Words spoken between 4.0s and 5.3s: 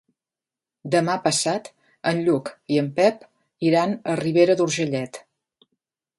a Ribera d'Urgellet.